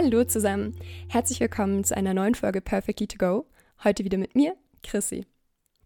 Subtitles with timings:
[0.00, 0.76] Hallo zusammen,
[1.08, 3.46] herzlich willkommen zu einer neuen Folge Perfectly to Go.
[3.82, 4.54] Heute wieder mit mir,
[4.84, 5.26] Chrissy.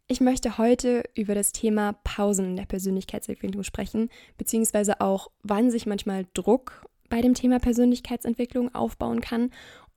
[0.06, 5.86] Ich möchte heute über das Thema Pausen in der Persönlichkeitsentwicklung sprechen, beziehungsweise auch, wann sich
[5.86, 9.50] manchmal Druck bei dem Thema Persönlichkeitsentwicklung aufbauen kann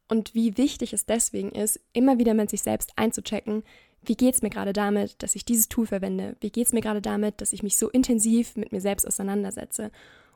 [0.07, 3.63] und wie wichtig es deswegen ist, immer wieder mit sich selbst einzuchecken,
[4.01, 6.37] wie geht es mir gerade damit, dass ich dieses Tool verwende?
[6.39, 9.91] Wie geht es mir gerade damit, dass ich mich so intensiv mit mir selbst auseinandersetze?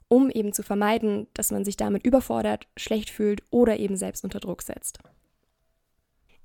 [0.10, 4.40] Um eben zu vermeiden, dass man sich damit überfordert, schlecht fühlt oder eben selbst unter
[4.40, 5.00] Druck setzt.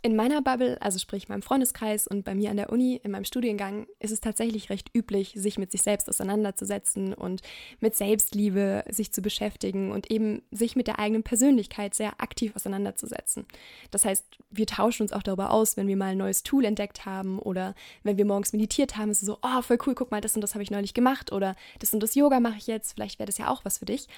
[0.04, 3.24] In meiner Bubble, also sprich meinem Freundeskreis und bei mir an der Uni, in meinem
[3.24, 7.40] Studiengang, ist es tatsächlich recht üblich, sich mit sich selbst auseinanderzusetzen und
[7.80, 13.46] mit Selbstliebe sich zu beschäftigen und eben sich mit der eigenen Persönlichkeit sehr aktiv auseinanderzusetzen.
[13.92, 17.06] Das heißt, wir tauschen uns auch darüber aus, wenn wir mal ein neues Tool entdeckt
[17.06, 20.20] haben oder wenn wir morgens meditiert haben, ist es so, oh, voll cool, guck mal,
[20.20, 22.92] das und das habe ich neulich gemacht oder das und das Yoga mache ich jetzt,
[22.92, 24.08] vielleicht wäre das ja auch was für dich.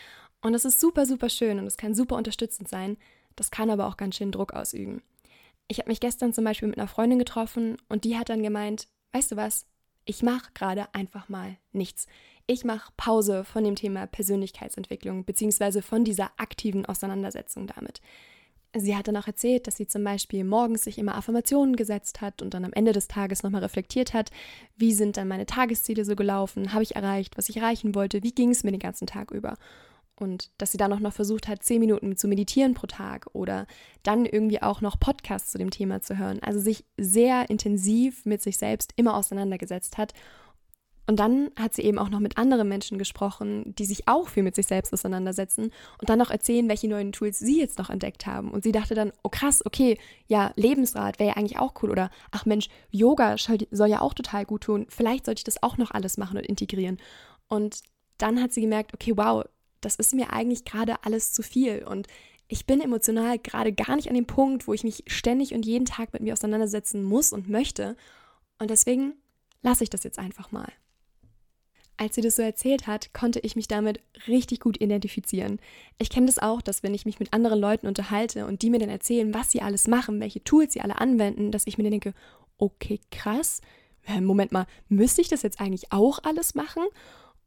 [0.42, 2.96] Und das ist super, super schön und es kann super unterstützend sein.
[3.36, 5.02] Das kann aber auch ganz schön Druck ausüben.
[5.68, 8.88] Ich habe mich gestern zum Beispiel mit einer Freundin getroffen und die hat dann gemeint,
[9.12, 9.66] weißt du was,
[10.04, 12.06] ich mache gerade einfach mal nichts.
[12.46, 18.00] Ich mache Pause von dem Thema Persönlichkeitsentwicklung beziehungsweise von dieser aktiven Auseinandersetzung damit.
[18.74, 22.42] Sie hat dann auch erzählt, dass sie zum Beispiel morgens sich immer Affirmationen gesetzt hat
[22.42, 24.30] und dann am Ende des Tages nochmal reflektiert hat,
[24.76, 28.32] wie sind dann meine Tagesziele so gelaufen, habe ich erreicht, was ich erreichen wollte, wie
[28.32, 29.56] ging es mir den ganzen Tag über.
[30.18, 33.66] Und dass sie dann auch noch versucht hat, zehn Minuten zu meditieren pro Tag oder
[34.02, 36.40] dann irgendwie auch noch Podcasts zu dem Thema zu hören.
[36.42, 40.14] Also sich sehr intensiv mit sich selbst immer auseinandergesetzt hat.
[41.06, 44.42] Und dann hat sie eben auch noch mit anderen Menschen gesprochen, die sich auch viel
[44.42, 48.26] mit sich selbst auseinandersetzen und dann noch erzählen, welche neuen Tools sie jetzt noch entdeckt
[48.26, 48.50] haben.
[48.50, 51.90] Und sie dachte dann, oh krass, okay, ja, Lebensrat wäre ja eigentlich auch cool.
[51.90, 54.86] Oder ach Mensch, Yoga soll ja auch total gut tun.
[54.88, 56.98] Vielleicht sollte ich das auch noch alles machen und integrieren.
[57.48, 57.82] Und
[58.18, 59.44] dann hat sie gemerkt, okay, wow,
[59.80, 62.06] das ist mir eigentlich gerade alles zu viel und
[62.48, 65.84] ich bin emotional gerade gar nicht an dem Punkt, wo ich mich ständig und jeden
[65.84, 67.96] Tag mit mir auseinandersetzen muss und möchte.
[68.58, 69.14] Und deswegen
[69.62, 70.70] lasse ich das jetzt einfach mal.
[71.96, 75.58] Als sie das so erzählt hat, konnte ich mich damit richtig gut identifizieren.
[75.98, 78.78] Ich kenne das auch, dass wenn ich mich mit anderen Leuten unterhalte und die mir
[78.78, 81.92] dann erzählen, was sie alles machen, welche Tools sie alle anwenden, dass ich mir dann
[81.92, 82.14] denke,
[82.58, 83.60] okay, krass,
[84.20, 86.84] Moment mal, müsste ich das jetzt eigentlich auch alles machen?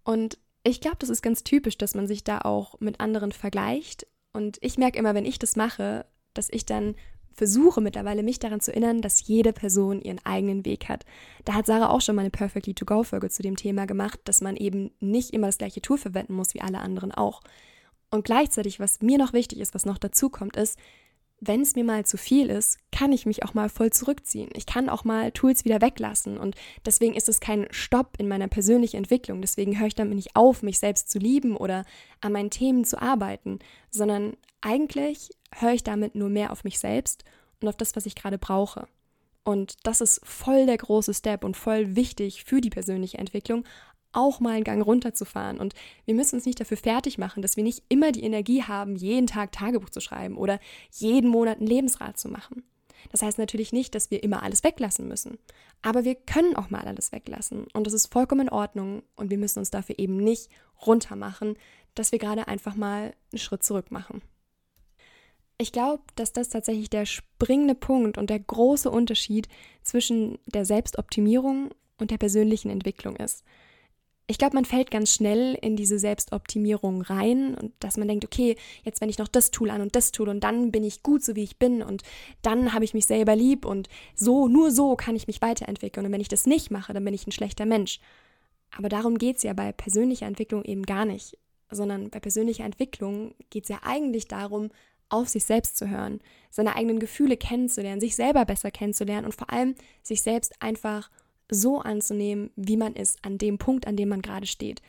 [0.04, 0.40] Und
[0.70, 4.08] ich glaube, das ist ganz typisch, dass man sich da auch mit anderen vergleicht.
[4.34, 6.96] Und ich merke immer, wenn ich das mache, dass ich dann
[7.34, 11.06] versuche mittlerweile mich daran zu erinnern, dass jede Person ihren eigenen Weg hat.
[11.46, 14.20] Da hat Sarah auch schon mal eine Perfectly to Go Folge zu dem Thema gemacht,
[14.26, 17.42] dass man eben nicht immer das gleiche Tool verwenden muss wie alle anderen auch.
[18.12, 20.78] Und gleichzeitig, was mir noch wichtig ist, was noch dazu kommt, ist,
[21.42, 24.50] wenn es mir mal zu viel ist, kann ich mich auch mal voll zurückziehen.
[24.54, 26.56] Ich kann auch mal Tools wieder weglassen und
[26.86, 29.42] deswegen ist es kein Stopp in meiner persönlichen Entwicklung.
[29.42, 31.86] Deswegen höre ich damit nicht auf, mich selbst zu lieben oder
[32.22, 37.24] an meinen Themen zu arbeiten, sondern eigentlich höre ich damit nur mehr auf mich selbst
[37.62, 38.88] und auf das, was ich gerade brauche.
[39.44, 43.64] Und das ist voll der große Step und voll wichtig für die persönliche Entwicklung,
[44.12, 45.60] auch mal einen Gang runterzufahren.
[45.60, 45.74] Und
[46.06, 49.28] wir müssen uns nicht dafür fertig machen, dass wir nicht immer die Energie haben, jeden
[49.28, 50.60] Tag Tagebuch zu schreiben oder
[50.92, 52.64] jeden Monat einen Lebensrat zu machen.
[53.12, 55.38] Das heißt natürlich nicht, dass wir immer alles weglassen müssen.
[55.82, 57.68] Aber wir können auch mal alles weglassen.
[57.74, 59.04] Und das ist vollkommen in Ordnung.
[59.16, 60.50] Und wir müssen uns dafür eben nicht
[60.86, 61.56] runtermachen,
[61.96, 64.22] dass wir gerade einfach mal einen Schritt zurück machen.
[65.58, 69.50] Ich glaube, dass das tatsächlich der springende Punkt und der große Unterschied
[69.84, 73.44] zwischen der Selbstoptimierung und der persönlichen Entwicklung ist
[74.30, 78.58] ich glaube, man fällt ganz schnell in diese Selbstoptimierung rein und dass man denkt, okay,
[78.84, 81.24] jetzt wenn ich noch das Tool an und das Tool und dann bin ich gut,
[81.24, 82.04] so wie ich bin und
[82.44, 86.12] dann habe ich mich selber lieb und so, nur so kann ich mich weiterentwickeln und
[86.12, 88.00] wenn ich das nicht mache, dann bin ich ein schlechter Mensch.
[88.78, 91.36] Aber darum geht es ja bei persönlicher Entwicklung eben gar nicht,
[91.72, 94.70] sondern bei persönlicher Entwicklung geht es ja eigentlich darum,
[95.10, 96.20] auf sich selbst zu hören,
[96.52, 99.74] seine eigenen Gefühle kennenzulernen, sich selber besser kennenzulernen und vor allem
[100.04, 101.10] sich selbst einfach
[101.50, 104.82] so anzunehmen, wie man ist, an dem Punkt, an dem man gerade steht.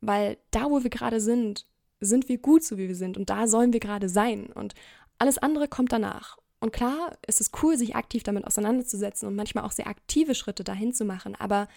[0.00, 1.66] Weil da, wo wir gerade sind,
[2.00, 3.16] sind wir gut so, wie wir sind.
[3.16, 4.46] Und da sollen wir gerade sein.
[4.46, 4.74] Und
[5.18, 6.38] alles andere kommt danach.
[6.60, 10.64] Und klar, es ist cool, sich aktiv damit auseinanderzusetzen und manchmal auch sehr aktive Schritte
[10.64, 11.34] dahin zu machen.
[11.34, 11.68] Aber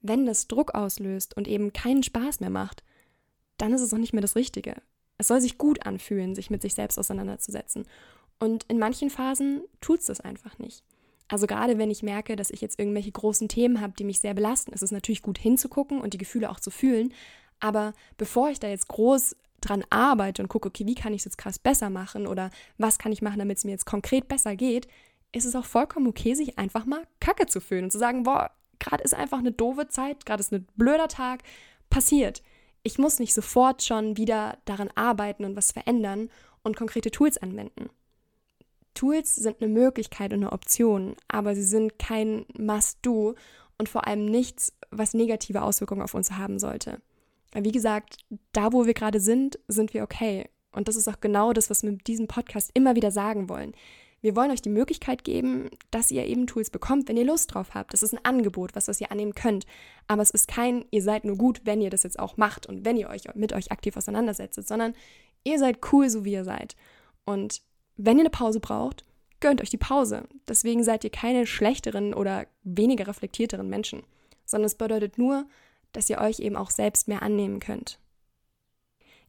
[0.00, 2.82] wenn das Druck auslöst und eben keinen Spaß mehr macht,
[3.58, 4.76] dann ist es auch nicht mehr das Richtige.
[5.18, 7.86] Es soll sich gut anfühlen, sich mit sich selbst auseinanderzusetzen.
[8.40, 10.82] Und in manchen Phasen tut es das einfach nicht.
[11.28, 14.34] Also gerade wenn ich merke, dass ich jetzt irgendwelche großen Themen habe, die mich sehr
[14.34, 17.14] belasten, ist es natürlich gut hinzugucken und die Gefühle auch zu fühlen.
[17.60, 21.24] Aber bevor ich da jetzt groß dran arbeite und gucke, okay, wie kann ich es
[21.24, 24.56] jetzt krass besser machen oder was kann ich machen, damit es mir jetzt konkret besser
[24.56, 24.86] geht,
[25.32, 28.50] ist es auch vollkommen okay, sich einfach mal Kacke zu fühlen und zu sagen, boah,
[28.78, 31.42] gerade ist einfach eine doofe Zeit, gerade ist ein blöder Tag,
[31.90, 32.42] passiert.
[32.82, 36.28] Ich muss nicht sofort schon wieder daran arbeiten und was verändern
[36.62, 37.88] und konkrete Tools anwenden.
[38.94, 43.34] Tools sind eine Möglichkeit und eine Option, aber sie sind kein Must-Do
[43.78, 47.00] und vor allem nichts, was negative Auswirkungen auf uns haben sollte.
[47.54, 48.18] Wie gesagt,
[48.52, 50.48] da wo wir gerade sind, sind wir okay.
[50.72, 53.72] Und das ist auch genau das, was wir mit diesem Podcast immer wieder sagen wollen.
[54.20, 57.74] Wir wollen euch die Möglichkeit geben, dass ihr eben Tools bekommt, wenn ihr Lust drauf
[57.74, 57.92] habt.
[57.92, 59.66] Das ist ein Angebot, was, was ihr annehmen könnt.
[60.08, 62.84] Aber es ist kein, ihr seid nur gut, wenn ihr das jetzt auch macht und
[62.84, 64.94] wenn ihr euch mit euch aktiv auseinandersetzt, sondern
[65.44, 66.74] ihr seid cool, so wie ihr seid.
[67.26, 67.60] Und
[67.96, 69.04] wenn ihr eine Pause braucht,
[69.40, 70.24] gönnt euch die Pause.
[70.48, 74.02] Deswegen seid ihr keine schlechteren oder weniger reflektierteren Menschen,
[74.44, 75.46] sondern es bedeutet nur,
[75.92, 77.98] dass ihr euch eben auch selbst mehr annehmen könnt.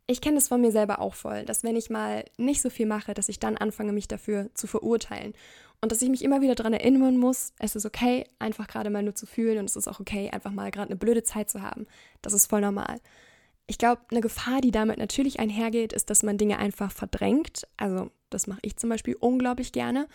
[0.08, 2.86] Ich kenne es von mir selber auch voll, dass wenn ich mal nicht so viel
[2.86, 5.34] mache, dass ich dann anfange, mich dafür zu verurteilen.
[5.82, 9.04] Und dass ich mich immer wieder daran erinnern muss, es ist okay, einfach gerade mal
[9.04, 11.62] nur zu fühlen und es ist auch okay, einfach mal gerade eine blöde Zeit zu
[11.62, 11.88] haben.
[12.22, 13.00] Das ist voll normal.
[13.68, 17.68] Ich glaube, eine Gefahr, die damit natürlich einhergeht, ist, dass man Dinge einfach verdrängt.
[17.78, 20.08] Also das mache ich zum Beispiel unglaublich gerne.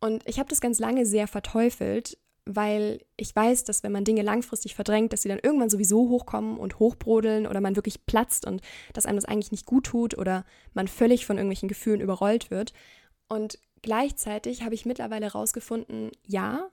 [0.00, 4.22] Und ich habe das ganz lange sehr verteufelt, weil ich weiß, dass wenn man Dinge
[4.22, 8.60] langfristig verdrängt, dass sie dann irgendwann sowieso hochkommen und hochbrodeln oder man wirklich platzt und
[8.92, 10.44] dass einem das eigentlich nicht gut tut oder
[10.74, 12.72] man völlig von irgendwelchen Gefühlen überrollt wird.
[13.28, 16.68] Und gleichzeitig habe ich mittlerweile herausgefunden, ja,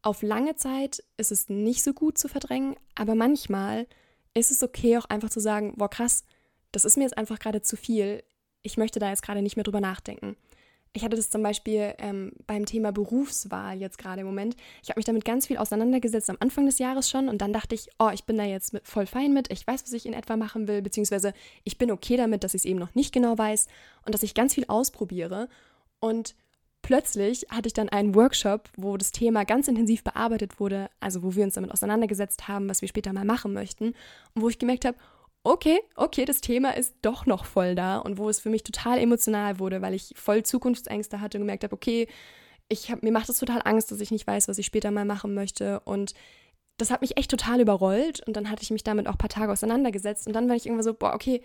[0.00, 3.86] auf lange Zeit ist es nicht so gut zu verdrängen, aber manchmal
[4.34, 6.24] ist es okay auch einfach zu sagen, boah krass,
[6.72, 8.24] das ist mir jetzt einfach gerade zu viel,
[8.62, 10.36] ich möchte da jetzt gerade nicht mehr drüber nachdenken.
[10.94, 14.56] Ich hatte das zum Beispiel ähm, beim Thema Berufswahl jetzt gerade im Moment.
[14.82, 17.74] Ich habe mich damit ganz viel auseinandergesetzt am Anfang des Jahres schon und dann dachte
[17.74, 19.50] ich, oh, ich bin da jetzt mit, voll fein mit.
[19.50, 21.32] Ich weiß, was ich in etwa machen will, beziehungsweise
[21.64, 23.68] ich bin okay damit, dass ich es eben noch nicht genau weiß
[24.04, 25.48] und dass ich ganz viel ausprobiere.
[25.98, 26.34] Und
[26.82, 31.34] plötzlich hatte ich dann einen Workshop, wo das Thema ganz intensiv bearbeitet wurde, also wo
[31.34, 33.94] wir uns damit auseinandergesetzt haben, was wir später mal machen möchten
[34.34, 34.98] und wo ich gemerkt habe,
[35.44, 38.98] okay, okay, das Thema ist doch noch voll da und wo es für mich total
[38.98, 42.08] emotional wurde, weil ich voll Zukunftsängste hatte und gemerkt habe, okay,
[42.68, 45.04] ich hab, mir macht es total Angst, dass ich nicht weiß, was ich später mal
[45.04, 46.14] machen möchte und
[46.78, 49.28] das hat mich echt total überrollt und dann hatte ich mich damit auch ein paar
[49.28, 51.42] Tage auseinandergesetzt und dann war ich irgendwann so, boah, okay,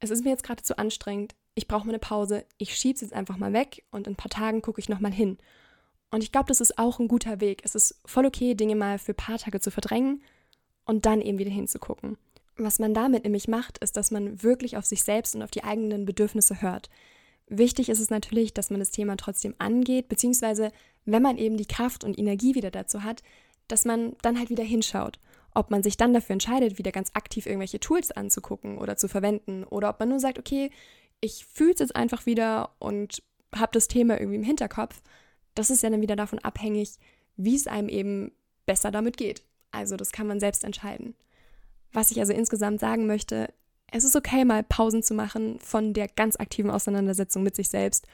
[0.00, 3.02] es ist mir jetzt gerade zu anstrengend, ich brauche mal eine Pause, ich schiebe es
[3.02, 5.38] jetzt einfach mal weg und in ein paar Tagen gucke ich nochmal hin.
[6.10, 7.62] Und ich glaube, das ist auch ein guter Weg.
[7.64, 10.22] Es ist voll okay, Dinge mal für ein paar Tage zu verdrängen
[10.84, 12.18] und dann eben wieder hinzugucken.
[12.56, 15.64] Was man damit nämlich macht, ist, dass man wirklich auf sich selbst und auf die
[15.64, 16.90] eigenen Bedürfnisse hört.
[17.48, 20.70] Wichtig ist es natürlich, dass man das Thema trotzdem angeht, beziehungsweise
[21.04, 23.22] wenn man eben die Kraft und Energie wieder dazu hat,
[23.68, 25.18] dass man dann halt wieder hinschaut.
[25.54, 29.64] Ob man sich dann dafür entscheidet, wieder ganz aktiv irgendwelche Tools anzugucken oder zu verwenden,
[29.64, 30.70] oder ob man nur sagt, okay,
[31.20, 33.22] ich fühle es jetzt einfach wieder und
[33.54, 35.02] habe das Thema irgendwie im Hinterkopf.
[35.54, 36.98] Das ist ja dann wieder davon abhängig,
[37.36, 38.32] wie es einem eben
[38.66, 39.42] besser damit geht.
[39.70, 41.14] Also das kann man selbst entscheiden.
[41.92, 43.52] Was ich also insgesamt sagen möchte,
[43.90, 48.06] es ist okay, mal Pausen zu machen von der ganz aktiven Auseinandersetzung mit sich selbst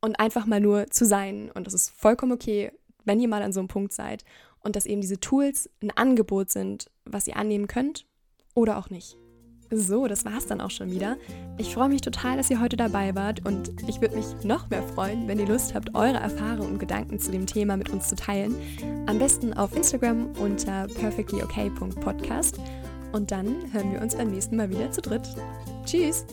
[0.00, 1.50] und einfach mal nur zu sein.
[1.52, 2.70] Und das ist vollkommen okay,
[3.04, 4.24] wenn ihr mal an so einem Punkt seid
[4.60, 8.06] und dass eben diese Tools ein Angebot sind, was ihr annehmen könnt
[8.54, 9.16] oder auch nicht.
[9.70, 11.16] So, das war's dann auch schon wieder.
[11.58, 14.82] Ich freue mich total, dass ihr heute dabei wart und ich würde mich noch mehr
[14.82, 18.14] freuen, wenn ihr Lust habt, eure Erfahrungen und Gedanken zu dem Thema mit uns zu
[18.14, 18.54] teilen.
[19.06, 22.60] Am besten auf Instagram unter perfectlyok.podcast
[23.12, 25.28] und dann hören wir uns beim nächsten Mal wieder zu dritt.
[25.84, 26.24] Tschüss!